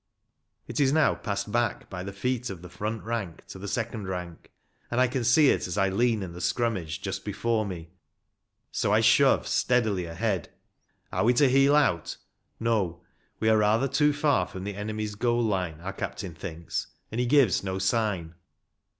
It 0.65 0.79
is 0.79 0.91
now 0.91 1.13
passed 1.13 1.51
back 1.51 1.87
by 1.87 2.01
the 2.01 2.11
feet 2.11 2.49
of 2.49 2.63
the 2.63 2.69
front 2.69 3.03
rank 3.03 3.45
to 3.49 3.59
the 3.59 3.67
second 3.67 4.07
rank, 4.07 4.51
and 4.89 4.99
I 4.99 5.05
can 5.07 5.23
see 5.23 5.51
it 5.51 5.67
as 5.67 5.77
I 5.77 5.89
lean 5.89 6.23
in 6.23 6.33
the 6.33 6.41
scrummage 6.41 7.03
just 7.03 7.23
before 7.23 7.67
me; 7.67 7.91
so 8.71 8.91
I 8.91 9.01
shove 9.01 9.45
steadily 9.45 10.05
ahead. 10.05 10.49
Are 11.11 11.23
we 11.25 11.33
to 11.35 11.47
heel 11.47 11.75
out? 11.75 12.17
No; 12.59 13.03
we 13.39 13.47
are 13.47 13.59
rather 13.59 13.87
too 13.87 14.11
far 14.11 14.47
from 14.47 14.63
the 14.63 14.73
enemy's 14.73 15.13
goal 15.13 15.43
line, 15.43 15.79
our 15.81 15.93
captain 15.93 16.33
thinks, 16.33 16.87
and 17.11 17.19
he 17.21 17.27
gives 17.27 17.63
no 17.63 17.77
sign. 17.77 18.33